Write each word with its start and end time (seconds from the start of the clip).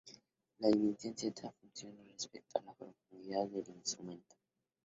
La 0.59 0.67
dimensión 0.71 1.15
z 1.15 1.51
funciona 1.61 2.01
respecto 2.11 2.57
a 2.57 2.63
la 2.63 2.73
profundidad 2.73 3.45
del 3.49 3.69
instrumento. 3.75 4.35